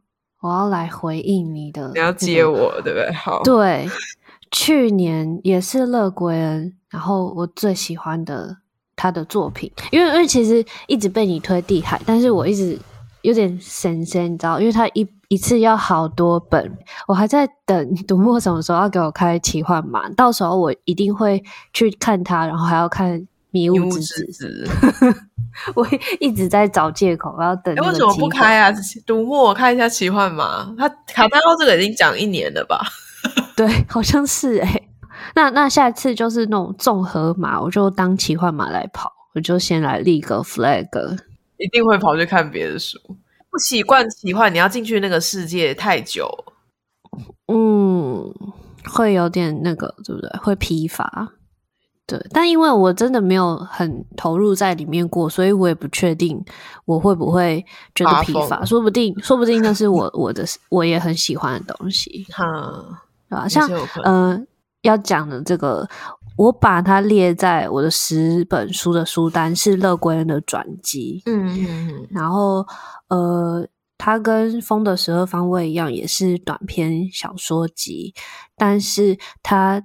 [0.42, 3.12] 我要来回应你的， 你要接我，对不对？
[3.14, 3.90] 好，对，
[4.52, 8.58] 去年也是乐归恩，然后我最喜欢的。
[8.98, 12.80] 他的作品，因为因为其实一直被你推地海，但是我一直
[13.24, 24.68] 有点神仙，你知道，因为他一一次要好多本，我还在等读墨什么时候要给我开奇幻嘛，到时候我一定会去看他，然后还要看迷雾之子，
[25.76, 25.88] 我
[26.20, 27.74] 一直在找借口，我要等。
[27.76, 28.70] 为什么不开啊？
[29.06, 32.86] 读墨我看一下奇幻嘛，他卡丹奥这个已经讲一年了吧？
[33.56, 34.90] 对，好像是诶、欸
[35.34, 41.18] 那那下次就是那种综合马，我就当奇幻马来跑，我就先来立个 flag，
[41.58, 43.00] 一定会跑去看别的书。
[43.50, 46.30] 不习惯奇幻，你要进去那个世界太久，
[47.48, 48.30] 嗯，
[48.84, 50.30] 会有点那个，对不对？
[50.42, 51.32] 会疲乏。
[52.08, 56.44] 对，但因为我真的没有很投入在里面过，所以我也不确定
[56.86, 58.58] 我会不会觉得疲乏。
[58.58, 62.98] 风说不定，说不定那是我我的我也很喜欢的东西， 哈、嗯，
[63.30, 63.48] 对吧？
[63.48, 63.70] 像
[64.04, 64.38] 嗯。
[64.38, 64.46] 呃
[64.86, 65.90] 要讲的这个，
[66.38, 71.24] 我把它列在我的十本书的书单，是勒圭恩的转机。
[71.26, 72.08] 嗯嗯嗯。
[72.12, 72.64] 然后，
[73.08, 78.14] 呃，它跟《风的十二方位》一样，也是短篇小说集。
[78.56, 79.82] 但是，它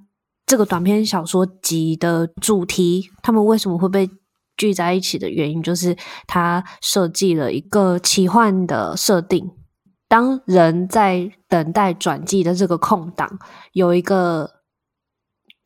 [0.50, 4.10] 这个短篇小说集的主题，他们为什么会被
[4.56, 9.52] 聚在一起的原因，就是它设计了一个奇幻的设定。
[10.08, 13.38] 当人在等待转机的这个空档，
[13.72, 14.50] 有一个。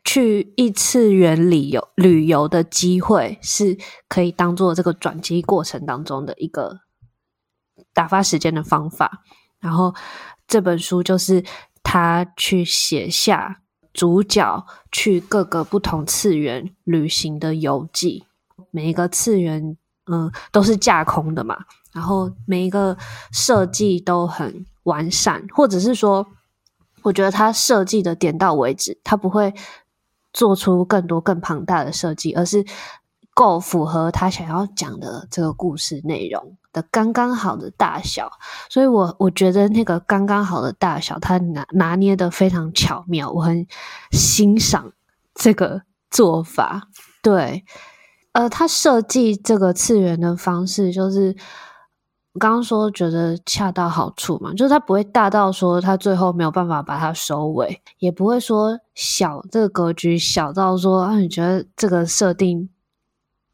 [0.05, 6.81] 去异次元旅游旅游的机会是可以当做这个转机过程当中的一个
[7.95, 9.23] 打发时间的方法。
[9.61, 9.95] 然后
[10.47, 11.43] 这本书就是
[11.83, 13.63] 他去写下
[13.95, 18.25] 主角去各个不同次元旅行的游记。
[18.71, 21.57] 每一个次元，嗯，都是架空的嘛。
[21.93, 22.95] 然后每一个
[23.33, 26.27] 设计都很完善，或者是说，
[27.01, 29.55] 我觉得他设计的点到为止，他不会。
[30.37, 32.67] 做出更多更庞大的设计，而是
[33.35, 38.31] 够符合他想要讲的这个故事内容的刚刚好的大小。
[38.69, 43.67] 所以我我觉得那个刚刚好的大小，他拿拿捏的非常巧妙，我很
[44.11, 44.93] 欣赏
[45.35, 46.89] 这个做法。
[47.23, 47.65] 对，
[48.33, 51.35] 呃，他设计这个次元的方式就是。
[52.35, 62.69] 我刚刚说觉得恰到好处嘛，就是它不会大到说它最后没有办法把它收尾，也不会说小这个格局小到说啊，你觉得这个设定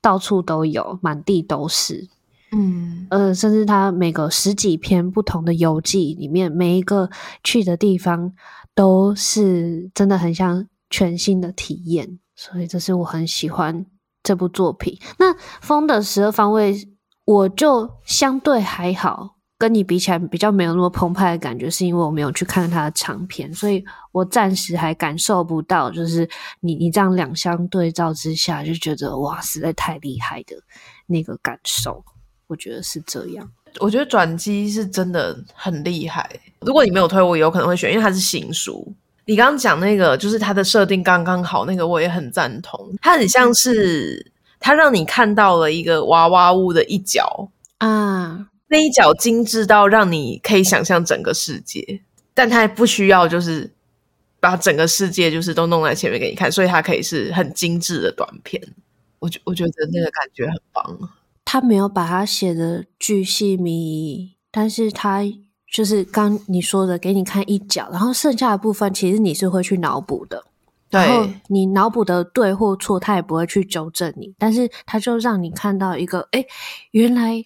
[0.01, 2.09] 到处都有，满地都是，
[2.53, 7.11] 嗯呃，甚至他每个十几篇不同的游记里面，每一个
[7.45, 8.33] 去的地方
[8.75, 13.87] 都是真的很像全新的体验，所以这是我很喜欢
[14.23, 14.99] 这部作品。
[15.19, 16.75] 那《风的十二方位》。
[17.27, 30.57] 我就相对还好，跟你比起来比较没有那么澎湃的感觉，是因为我没有去看他的长篇，所以我暂时还感受不到，就是你你这样两相对照之下，就觉得哇，实在太厉害的
[31.07, 32.05] 那个感受，
[32.51, 33.51] 我觉得是这样。
[33.79, 36.29] 我觉得转机是真的很厉害。
[36.61, 38.95] 如果你没有推，我有可能会选，因为它是新书。
[39.25, 42.93] 你刚刚讲那个，就是它的设定刚刚好，那个我也很赞同。
[43.01, 44.31] 它很像是。
[44.63, 52.03] 它让你看到了一个娃娃屋的一角啊，那一角精致到让你可以想象整个世界，
[52.35, 53.73] 但它不需要就是
[54.39, 58.63] 把整个世界就是都弄在前面给你看，所以它可以是很精致的短片。
[59.19, 61.11] 我觉我觉得那个感觉很棒。
[61.45, 65.21] 他没有把它写的巨细靡遗，但是他
[65.73, 70.45] 就是刚你说的，给你看一角，然后剩下的部分其实你是会去脑补的。
[70.91, 76.45] 然后你脑补的对或错，他也不会去纠正你，但是他就让你看到一个，哎，
[76.91, 77.41] 原来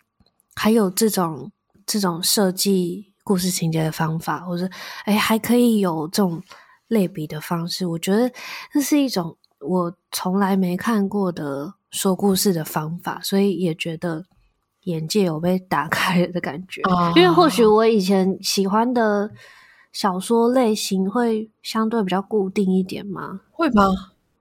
[0.54, 1.52] 还有这种
[1.84, 4.66] 这种设计故事情节的方法，或者
[5.04, 6.42] 哎，还可以有这种
[6.88, 7.86] 类比的方式。
[7.86, 8.32] 我觉得
[8.72, 14.24] 这是一种我从来没看过的说故事的方法，所以也觉得
[14.82, 16.82] 眼界有被打开了的感觉。
[16.82, 19.30] 哦，因为或许我以前喜欢的。
[19.94, 23.42] 小说类型会相对比较固定一点吗？
[23.52, 23.84] 会吧，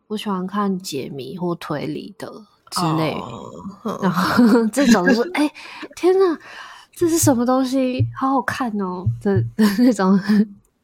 [0.08, 2.28] 我喜欢看解谜或推理的
[2.72, 4.04] 之类，oh.
[4.04, 5.54] 然后 这种是哎、欸，
[5.96, 6.40] 天哪，
[6.96, 8.04] 这是什么东西？
[8.20, 9.06] 好好看哦！
[9.22, 9.32] 这
[9.78, 10.20] 那种，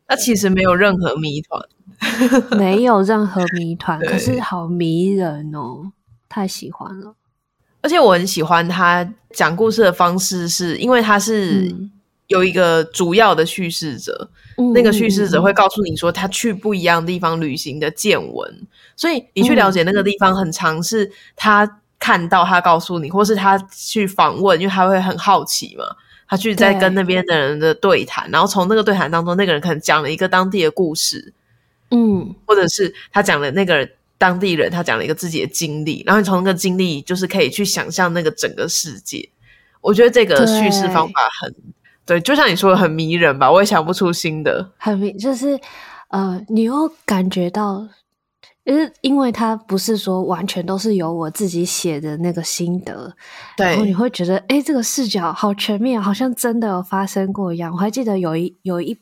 [0.09, 1.63] 它其实没有任何谜团，
[2.57, 5.91] 没有任何谜团，可是好迷人哦，
[6.27, 7.13] 太喜欢了。
[7.81, 11.73] 而且我很喜欢他讲故事的方式是，是因为他是
[12.25, 14.31] 有一个主要的叙事者。
[14.73, 25.85] 那个叙事者会告诉你说他去不一样的地方旅行的见闻，所以你去了解那个地方，很常是他看到，他告诉你，或是他去访问，因为他会很好奇嘛，
[26.29, 31.33] 他去在跟那边的人的对谈，然后从那个对谈当中，那个人可能讲了一个当地的故事，
[31.91, 39.27] 嗯，或者是他讲了那个当地人，他讲了一个自己的经历，然后你从那个经历就是可以去想象那个整个世界。
[39.81, 41.53] 我觉得这个叙事方法很。
[42.05, 43.51] 对，就像你说的，很迷人吧？
[43.51, 44.71] 我也想不出新的。
[44.77, 45.59] 很迷，就是
[46.07, 47.87] 呃，你又感觉到，
[48.69, 53.11] 就是因为它不是说完全都是由我自己写的那个心得，
[53.57, 57.73] 对，然后你会觉得，哎，这个视角好全面，好像真的有发生过一样。
[57.73, 58.95] 我还记得有一有一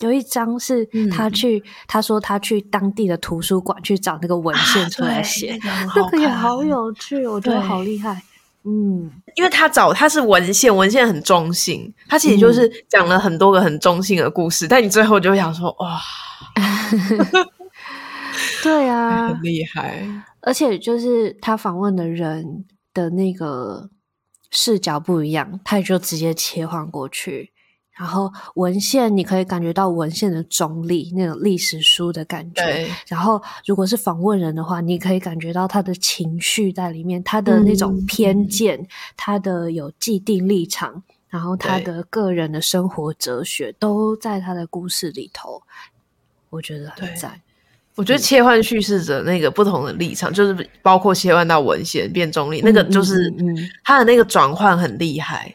[0.00, 8.20] 有一张是他去，嗯、他说他去当地的图书馆去找那个文献出来写，啊、那个也好有趣，我觉得好厉害。
[8.64, 16.00] 嗯，因为他找他是文献，文献很中性，他其实就是讲了很多个很中性的故事，嗯、但你最后就会想说，哇，
[18.64, 20.06] 对啊，很厉害，
[20.40, 23.90] 而且就是他访问的人的那个
[24.50, 27.52] 视角不一样，他也就直接切换过去。
[27.94, 32.88] 然后文献，你可以感觉到文献的中立，那种历史书的感觉。
[33.06, 45.62] 然后，如果是访问人的话，你可以感觉到他的情绪在里面，他的那种偏见，嗯、他的有既定立场，然后他的个人的生活哲学都在他的故事里头。
[46.48, 47.42] 我觉得很赞。
[47.94, 53.32] 我觉得切换叙事者那个不同的立场，嗯、就是包括切换到文献变中立，嗯、那个就是
[53.84, 55.54] 他的那个转换很厉害。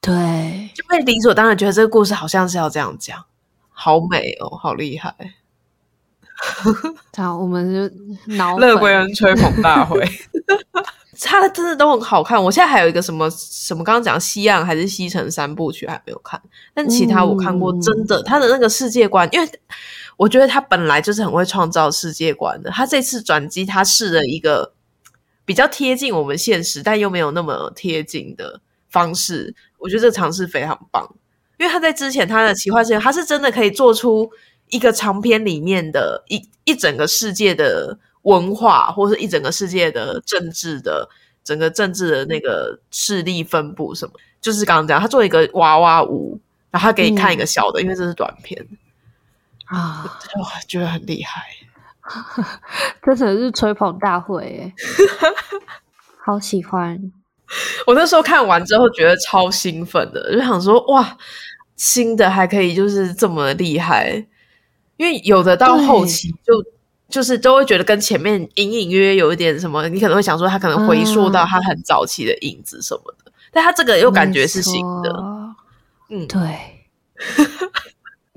[0.00, 3.24] 对，就会理所当然觉得这个故事好像是要这样讲，
[3.68, 5.14] 好美哦，好厉害！
[7.16, 10.00] 好，我们就脑乐归人吹捧大会，
[11.20, 12.42] 他真的都很好看。
[12.42, 16.40] 我现在还有一个什么什么，刚刚讲西岸还是西城三部曲还没有看，
[16.72, 19.50] 但其他我看过，真的、嗯、他的那个世界观，因为
[20.16, 22.70] 我觉得他本来就是很会创造世界观的。
[22.70, 24.72] 他这次转机，他试了一个
[25.44, 29.54] 比较贴近我们现实，但又没有那么贴近的方式。
[29.78, 31.06] 我觉得这个尝试非常棒，
[31.58, 34.30] 因为他在之前他的奇幻世界，他是真的可以做出
[34.70, 41.08] 一个长篇里面的一一整个世界的文化，或是一整个世界的政治的
[41.44, 46.40] 整个政治的那个势力分布什么，就是刚刚讲，他做一个娃娃屋，
[46.70, 48.66] 然后他给你看一个小的，嗯、因为这是短片
[49.66, 50.04] 啊，
[50.40, 51.42] 哇，觉得很厉害，
[53.04, 54.72] 真的是吹捧大会耶。
[56.24, 57.12] 好喜欢。
[57.86, 61.16] 我那时候看完之后觉得超兴奋的，就想说哇，
[61.76, 64.26] 新的还可以就是这么厉害，
[64.96, 66.52] 因为有的到后期就
[67.08, 75.10] 就是都会觉得跟前面隐隐约约有一点什么，你可能会想说他可能回溯到他很早期的影子什么的，嗯、但他这个又感觉是新的，
[76.10, 76.40] 嗯，对，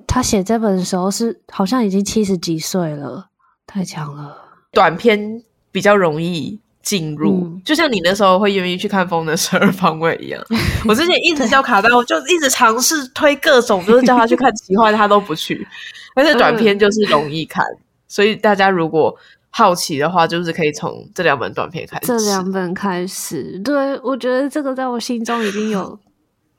[0.10, 3.30] 他写这本的时候是好像已经七十几岁了，
[3.66, 4.36] 太强了，
[4.74, 5.42] 短篇
[5.72, 6.60] 比较容易。
[6.82, 10.42] 进入，嗯、就像你那时候会愿意去看《风的十二方位》一样。
[10.88, 15.68] 我之前一直叫卡丹，就一直尝试推各种，就是叫他去看奇幻，他都不去。
[16.16, 19.14] 但是短篇就是容易看，嗯、所以大家如果
[19.52, 22.08] 好奇的话，就是可以从这两本短片开始。
[22.08, 26.00] 这两本开始，对，我觉得这个在我心中已经有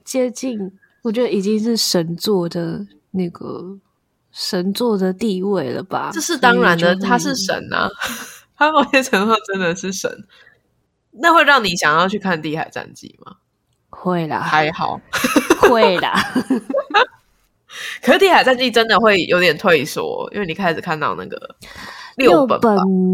[0.05, 0.71] 接近，
[1.03, 3.79] 我觉得已经是神作的那个
[4.33, 6.11] 神作的地位了吧？
[6.13, 7.91] 这是当然的，他是神啊。
[8.57, 10.27] 他某些程度真的是神，
[11.13, 13.37] 那会让你想要去看《地海战记》吗？
[13.89, 15.01] 会啦，还好，
[15.63, 16.15] 会啦。
[18.03, 21.57] 可是《地海战记》真的会有点退缩，因为你开始看到那个
[22.17, 22.61] 六本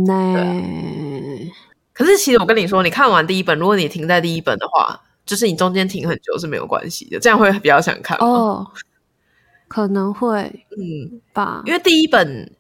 [0.05, 0.34] 呢。
[0.34, 1.53] 对。
[1.92, 8.66] 可是其实我跟你说，你看完第一本，如果你停在第一本的话，就是你中间停很久是没有关系的，这样会比较想看哦。
[9.69, 12.53] 可能会，嗯吧，因为第一本。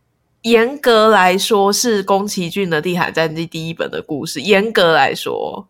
[0.42, 4.40] 严格来说是宫崎骏的《地海战记》第一本的故事。
[4.40, 5.66] 严格来说，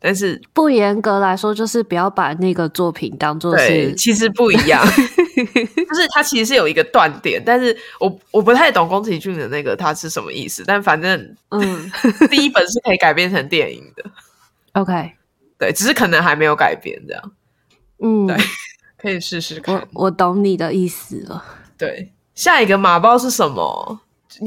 [0.00, 3.94] 但是不严格来说，就是不要把那个作品当做是。
[3.94, 7.40] 其实不一样， 就是它其实是有一个断点。
[7.46, 10.64] 但是我我不太懂宫崎骏的那个它是什么意思。
[10.66, 11.92] 但反正，嗯，
[12.28, 14.04] 第一本是可以改编成电影的。
[14.72, 15.12] OK，
[15.56, 17.32] 对，只是可能还没有改编这样。
[18.02, 18.36] 嗯，对，
[19.04, 19.74] 可以试试看。
[19.92, 21.44] 我我懂你的意思了。
[21.76, 22.10] 对。
[22.34, 24.00] 下一个马报是什么？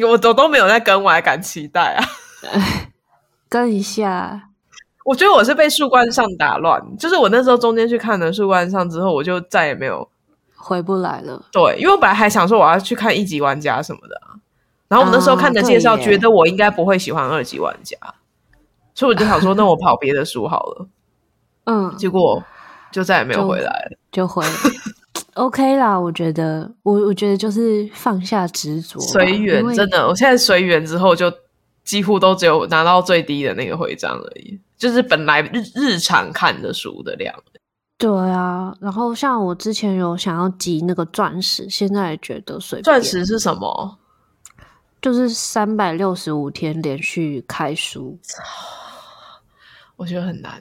[0.04, 2.04] 我我都没有在跟，我还敢期待啊！
[3.48, 4.50] 跟一下，
[5.06, 10.06] 我觉得我是被树冠上打乱，就是我那时候中间去看了树冠上之后，我就再也没有
[10.58, 11.42] 回不来了。
[11.52, 14.22] 对，因为我本来还想说我要去看一级玩家什么的，
[14.90, 17.96] 然后我那时候看的介绍，觉得我应该不会喜欢二级玩家，
[18.94, 20.88] 所以我就想说， 那我跑别的书好了。
[21.64, 22.44] 嗯，结果
[22.98, 24.52] 就再也没有回来了，就，就回来。
[25.36, 29.64] OK 啦，我觉得，我我觉得就是放下执着，随缘。
[29.76, 31.32] 真的，我现在随缘之后，就
[31.84, 37.32] 几乎都只有拿到最低的那个徽章而已，就是本来日日常看的书的量。
[38.00, 42.82] 对啊，然后像我之前有想要集那个钻石，现在也觉得随。
[42.82, 44.00] 钻石是什么？
[45.00, 48.18] 就是三百六十五天连续开书，
[49.96, 50.60] 我觉得很难。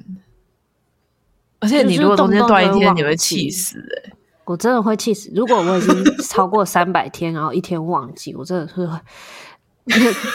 [1.61, 4.13] 而且你如果中间断一天，你会气死哎、欸。
[4.45, 5.29] 我真的会气死！
[5.35, 8.89] 如果我已经 超过三百天，然后一天忘记，我真的是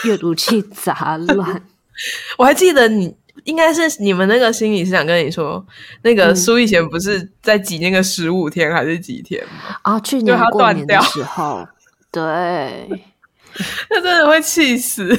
[0.06, 1.62] 阅读器杂乱。
[2.36, 5.64] 我还记得你应该是你们那个心理师想跟你说，
[6.02, 9.76] 那个苏以前不是在挤那个十五天还是几天吗？
[9.80, 11.66] 啊，去年过年的时候，
[12.10, 12.88] 对，
[13.88, 15.18] 他真的会气死，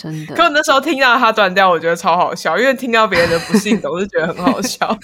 [0.00, 0.34] 真的。
[0.34, 4.96] 可我那时候听到他断掉，我觉得超好笑，因为听到别人的不幸，总是觉得很好笑。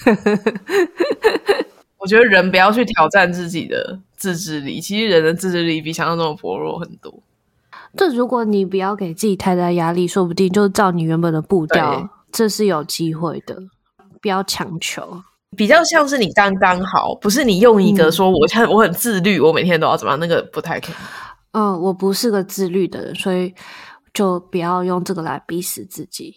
[1.99, 7.13] 我觉得人不要去挑战自己的自制力，其实人的自制力比想象中的薄弱很多。
[7.95, 13.55] 这如果你不要给自己太大压力，说不定就照你原本的步调，这是有机会的。
[14.19, 15.21] 不要强求，
[15.55, 20.97] 比较像是你刚刚好，不是你用一个说我很、嗯、我很自律，我每天都要怎么样，那个不太可能。
[21.51, 23.53] 嗯，我不是个自律的人，所以
[24.17, 26.33] 就不要用这个来逼死自己。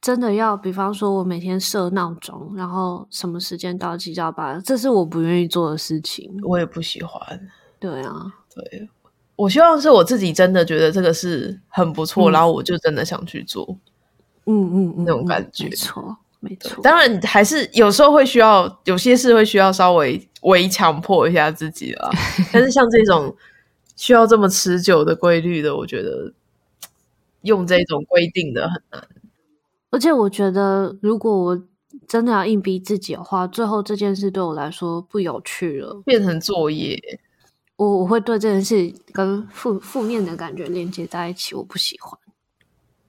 [0.00, 6.28] 真的要，比方说，我每天设闹钟，然后什么时间到几早八，这是我不愿意做的事情。
[6.42, 7.40] 我也不喜欢。
[7.78, 8.88] 对啊，对，
[9.36, 13.78] 我希望是我自己真的觉得这个是很不错，嗯、然后我就真的想去做。
[14.46, 16.82] 嗯嗯嗯，那种感觉，没错没错。
[16.82, 22.10] 当然，还是有时候会需要，有些事会需要稍微微强迫一下自己啦。
[22.52, 23.32] 但是像这种
[23.94, 26.34] 需要这么持久的规律的，我觉得
[27.44, 29.08] 用这种规定的很难。
[29.90, 31.62] 而且我觉得，如果我
[32.08, 37.00] 真的要硬逼自己的话，最后这件事对我来说不有趣了，变成作业。
[37.76, 42.18] 我我会对这件事跟负负面的感觉连接在一起，我不喜欢。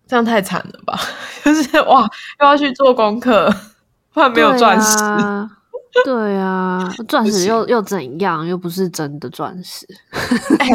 [0.07, 0.99] 这样太惨了吧？
[1.43, 2.01] 就是哇，
[2.39, 3.51] 又要去做功课，
[4.13, 4.97] 不然没有钻石。
[6.03, 8.45] 对啊，钻石又又怎样？
[8.45, 9.87] 又不是真的钻石。
[10.59, 10.67] 哎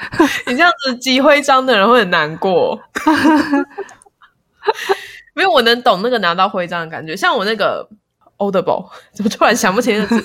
[0.46, 2.78] 你这样子集徽章的人会很难过。
[5.34, 7.16] 没有，我能懂那个拿到徽章的感觉。
[7.16, 7.88] 像我那个
[8.38, 10.24] Audible， 怎么突然想不起那个字？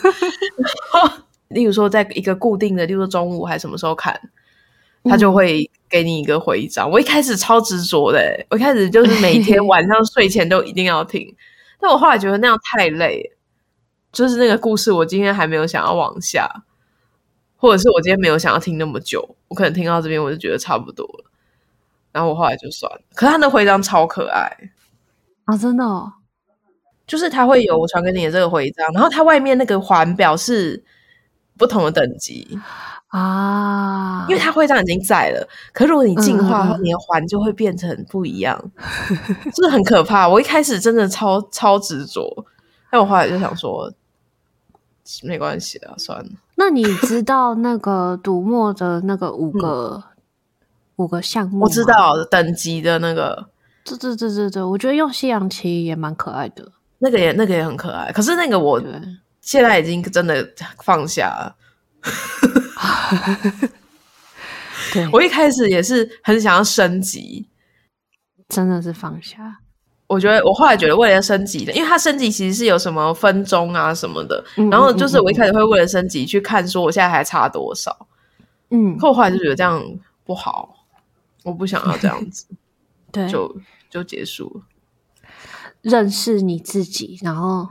[1.49, 4.19] 例如说，在一个固定的，例如说中午还什么时候看，
[5.03, 6.89] 他就会给你一个徽章。
[6.89, 11.35] 我一开始超执着的，我一开始就是每天晚上睡前都一定要听。
[11.79, 13.31] 但我后来觉得那样太累，
[14.11, 16.49] 就是那个故事，我今天还没有想要往下，
[17.57, 21.31] 或者是我今天没有想要听那么久，我可能听到这边我就觉得差不多了，
[22.11, 23.01] 然后我后来就算了。
[23.13, 24.51] 可是他的徽章超可爱
[25.45, 26.11] 啊，真的哦，
[27.07, 30.83] 就是他会有我传给你的这个徽章，然后它外面那个环表示
[31.57, 32.59] 不同的等级
[33.09, 38.59] 啊，因为它徽章已经在了，可是如果你进化，嗯、你的环就会变成不一样，
[39.53, 40.27] 就是很可怕。
[40.27, 42.45] 我一开始真的超超执着，
[42.91, 43.93] 但我后来就想说，
[45.23, 46.29] 没关系啊，算了。
[46.55, 50.03] 那你知道那个读墨的那个五个、嗯、
[50.97, 51.63] 五个项目？
[51.65, 53.49] 我知道等级的那个，
[53.83, 58.11] 对对对对对，我觉得用西洋棋也蛮可爱的，那个也那个也很可爱。
[58.11, 58.81] 可是那个我。
[59.41, 60.43] 现在已经真的
[60.81, 61.55] 放下了。
[64.91, 67.47] 对， 我一开始也是很想要升级，
[68.49, 69.59] 真的是放下。
[70.07, 78.07] 我觉得我后来觉得为了升级的，因为它升级其实是有什么分钟啊什么的，嗯、然后就是我一开始会为了升级去看说我现在还差多少。
[78.69, 79.83] 嗯，可我后来就觉得这样
[80.23, 80.75] 不好，
[81.43, 82.45] 我不想要这样子，
[83.11, 83.55] 对，就
[83.89, 84.61] 就结束了。
[85.81, 87.67] 认识你自己，然后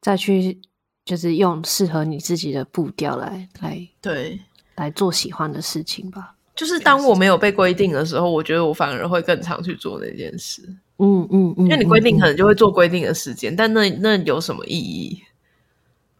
[0.00, 0.60] 再去。
[1.06, 4.40] 就是用适合你自己的步调来来对
[4.74, 6.34] 来做喜欢的事情吧。
[6.56, 10.68] 就是当我没有被规定的时候，我觉得我反而会更常去做那件事。
[10.98, 15.22] 嗯嗯嗯，因为你规定可能就会做规定的时间，但那那有什么意义？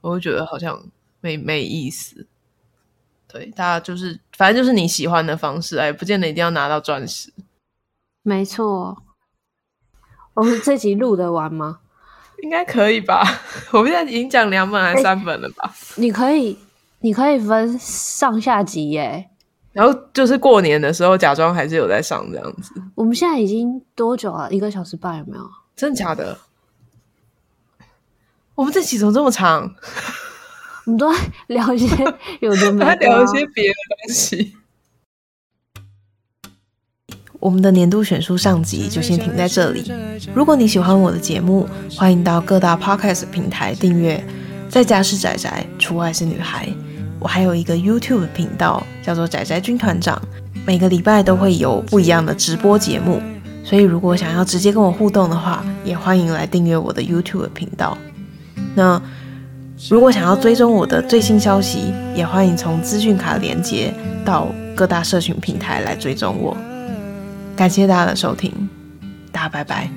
[0.02, 0.82] 我会觉得好像
[1.20, 2.26] 没没意思。
[3.26, 7.32] 对，大家就是反正就是你喜欢的方式，哎，不见得一定要拿到钻石。
[8.22, 9.02] 没错，
[10.34, 11.80] 我们这集录得完吗？
[12.42, 13.22] 应该可以吧？
[13.72, 15.74] 我们现在已经讲两本还是三本了吧？
[15.96, 16.58] 欸、你可以，
[17.00, 19.30] 你可以分上下集耶。
[19.76, 22.72] 然后就是过年的时候，假装还是有在上这样子。
[22.94, 24.50] 我们现在已经多久了？
[24.50, 25.46] 一个小时半有没有？
[25.76, 26.38] 真的假的？
[28.54, 29.74] 我们这期怎么这么长？
[30.86, 31.86] 我们都在聊一些
[32.40, 33.74] 有的没的，聊一些别的
[34.06, 34.56] 东西。
[37.38, 39.92] 我们的年度选书上集就先停在这里。
[40.34, 44.26] 如果你喜欢我的节目，欢迎到各大 podcast 平台订阅。
[44.70, 46.66] 在家是宅宅，出外是女孩。
[47.26, 50.16] 我还有一个 YouTube 频道，叫做仔仔军团长，
[50.64, 53.20] 每个礼拜都会有不一样的直播节目。
[53.64, 57.98] 所以如果想要直接跟我互动的话，也欢迎来订阅我的 YouTube 频道。
[58.76, 59.02] 那
[59.90, 63.92] 如果想要追踪我的最新消息，也欢迎从资讯卡连接
[64.24, 64.46] 到
[64.76, 66.56] 各大社群平台来追踪我。
[67.56, 68.52] 感谢大家的收听，
[69.32, 69.90] 大家拜拜。